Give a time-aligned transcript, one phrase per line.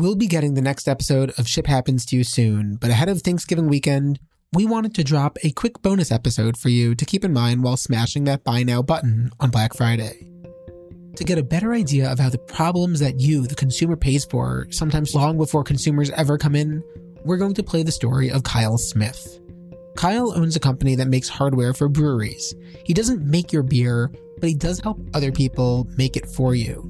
[0.00, 3.20] We'll be getting the next episode of Ship Happens to you soon, but ahead of
[3.20, 4.18] Thanksgiving weekend,
[4.50, 7.76] we wanted to drop a quick bonus episode for you to keep in mind while
[7.76, 10.26] smashing that buy now button on Black Friday.
[11.16, 14.66] To get a better idea of how the problems that you, the consumer, pays for,
[14.70, 16.82] sometimes long before consumers ever come in,
[17.26, 19.38] we're going to play the story of Kyle Smith.
[19.98, 22.54] Kyle owns a company that makes hardware for breweries.
[22.86, 26.89] He doesn't make your beer, but he does help other people make it for you.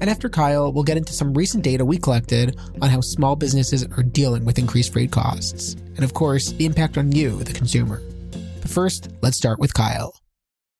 [0.00, 3.84] And after Kyle, we'll get into some recent data we collected on how small businesses
[3.84, 5.74] are dealing with increased freight costs.
[5.96, 8.02] And of course, the impact on you, the consumer.
[8.60, 10.14] But first, let's start with Kyle.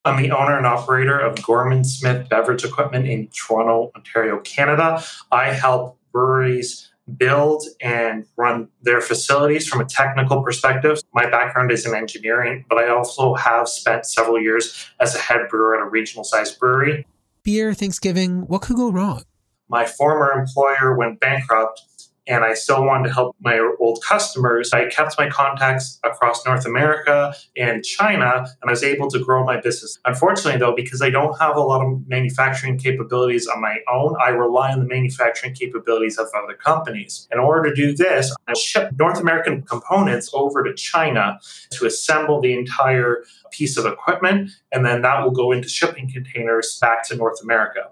[0.05, 5.03] I'm the owner and operator of Gorman Smith Beverage Equipment in Toronto, Ontario, Canada.
[5.33, 11.01] I help breweries build and run their facilities from a technical perspective.
[11.13, 15.49] My background is in engineering, but I also have spent several years as a head
[15.49, 17.07] brewer at a regional sized brewery.
[17.47, 19.23] Beer, Thanksgiving, what could go wrong?
[19.69, 21.81] My former employer went bankrupt
[22.27, 24.73] and I still wanted to help my old customers.
[24.73, 29.45] I kept my contacts across North America and China, and I was able to grow
[29.45, 29.99] my business.
[30.05, 34.31] Unfortunately, though, because I don't have a lot of manufacturing capabilities on my own, I
[34.31, 37.29] rely on the manufacturing capabilities of other companies.
[37.33, 41.39] In order to do this, I ship North American components over to China
[41.73, 46.79] to assemble the entire piece of equipment, and then that will go into shipping containers
[46.81, 47.91] back to North America.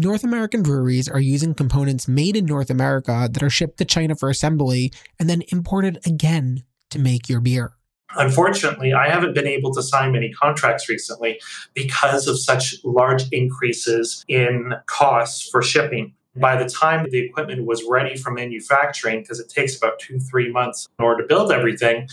[0.00, 4.14] North American breweries are using components made in North America that are shipped to China
[4.14, 7.72] for assembly and then imported again to make your beer.
[8.14, 11.40] Unfortunately, I haven't been able to sign many contracts recently
[11.72, 16.12] because of such large increases in costs for shipping.
[16.36, 20.52] By the time the equipment was ready for manufacturing, because it takes about two, three
[20.52, 22.06] months in order to build everything,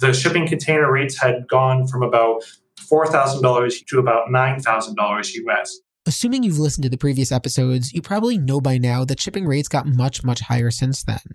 [0.00, 2.42] the shipping container rates had gone from about
[2.90, 5.80] $4,000 to about $9,000 US.
[6.08, 9.66] Assuming you've listened to the previous episodes, you probably know by now that shipping rates
[9.66, 11.34] got much, much higher since then.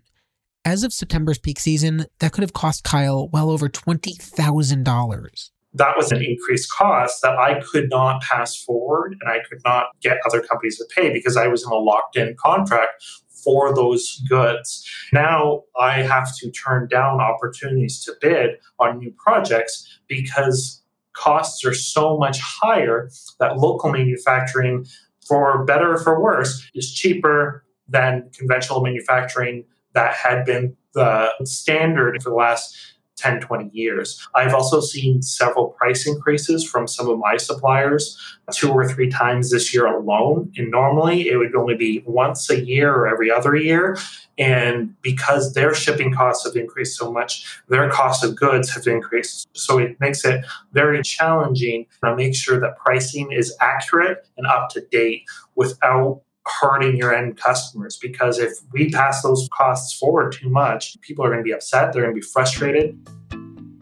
[0.64, 5.50] As of September's peak season, that could have cost Kyle well over $20,000.
[5.74, 9.88] That was an increased cost that I could not pass forward and I could not
[10.02, 13.04] get other companies to pay because I was in a locked in contract
[13.44, 14.90] for those goods.
[15.12, 20.82] Now I have to turn down opportunities to bid on new projects because
[21.14, 24.86] costs are so much higher that local manufacturing,
[25.28, 29.64] for better or for worse, is cheaper than conventional manufacturing
[29.94, 32.76] that had been the standard for the last
[33.18, 34.28] 10, 20 years.
[34.34, 38.18] I've also seen several price increases from some of my suppliers
[38.52, 40.52] two or three times this year alone.
[40.58, 43.98] And normally it would only be once a year or every other year.
[44.38, 49.48] And because their shipping costs have increased so much, their cost of goods have increased.
[49.54, 54.70] So it makes it very challenging to make sure that pricing is accurate and up
[54.70, 55.24] to date
[55.56, 61.24] without hurting your end customers because if we pass those costs forward too much, people
[61.24, 62.98] are going to be upset, they're going to be frustrated.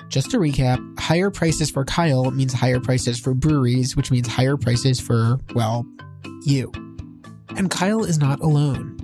[0.09, 4.57] Just to recap, higher prices for Kyle means higher prices for breweries, which means higher
[4.57, 5.85] prices for, well,
[6.43, 6.71] you.
[7.55, 8.95] And Kyle is not alone.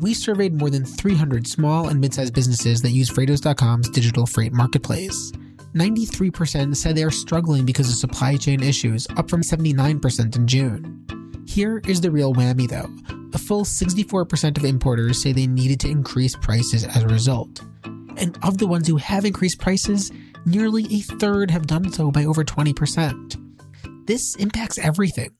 [0.00, 4.52] We surveyed more than 300 small and mid sized businesses that use Freightos.com's digital freight
[4.52, 5.32] marketplace.
[5.74, 11.06] 93% said they are struggling because of supply chain issues, up from 79% in June.
[11.46, 12.90] Here is the real whammy though.
[13.34, 17.60] A full 64% of importers say they needed to increase prices as a result.
[18.16, 20.12] And of the ones who have increased prices,
[20.46, 24.06] nearly a third have done so by over 20%.
[24.06, 25.30] This impacts everything.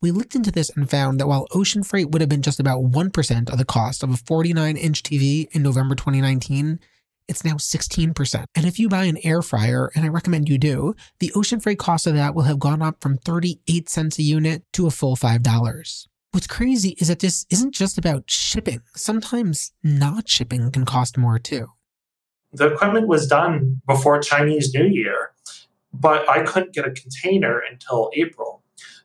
[0.00, 2.82] We looked into this and found that while ocean freight would have been just about
[2.82, 6.80] 1% of the cost of a 49 inch TV in November 2019,
[7.32, 8.44] it's now 16%.
[8.54, 11.78] And if you buy an air fryer, and I recommend you do, the ocean freight
[11.78, 15.16] cost of that will have gone up from 38 cents a unit to a full
[15.16, 16.06] $5.
[16.32, 18.82] What's crazy is that this isn't just about shipping.
[18.94, 21.68] Sometimes not shipping can cost more too.
[22.52, 25.30] The equipment was done before Chinese New Year,
[25.94, 28.51] but I couldn't get a container until April.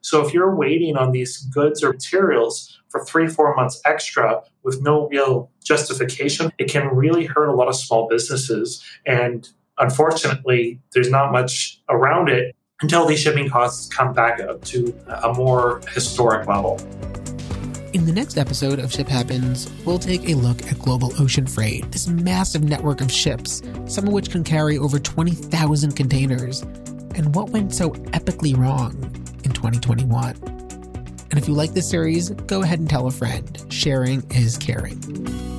[0.01, 4.81] So if you're waiting on these goods or materials for three, four months extra with
[4.81, 8.83] no real justification, it can really hurt a lot of small businesses.
[9.05, 9.47] And
[9.77, 15.33] unfortunately, there's not much around it until these shipping costs come back up to a
[15.33, 16.79] more historic level.
[17.93, 21.91] In the next episode of Ship Happens, we'll take a look at global ocean freight,
[21.91, 26.61] this massive network of ships, some of which can carry over 20,000 containers,
[27.15, 29.26] and what went so epically wrong
[29.57, 30.35] 2021.
[31.29, 33.65] And if you like this series, go ahead and tell a friend.
[33.69, 35.56] Sharing is caring.